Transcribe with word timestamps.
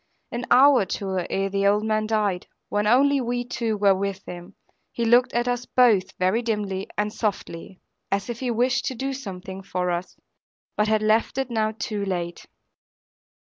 An 0.31 0.45
hour 0.49 0.77
or 0.79 0.85
two 0.87 1.19
ere 1.29 1.47
the 1.49 1.67
old 1.67 1.83
man 1.85 2.07
died, 2.07 2.47
when 2.69 2.87
only 2.87 3.21
we 3.21 3.45
two 3.45 3.77
were 3.77 3.93
with 3.93 4.25
him, 4.25 4.55
he 4.91 5.05
looked 5.05 5.31
at 5.33 5.47
us 5.47 5.67
both 5.67 6.17
very 6.17 6.41
dimly 6.41 6.89
and 6.97 7.13
softly, 7.13 7.79
as 8.11 8.27
if 8.27 8.39
he 8.39 8.49
wished 8.49 8.85
to 8.85 8.95
do 8.95 9.13
something 9.13 9.61
for 9.61 9.91
us, 9.91 10.17
but 10.75 10.87
had 10.87 11.03
left 11.03 11.37
it 11.37 11.51
now 11.51 11.71
too 11.77 12.03
late. 12.03 12.47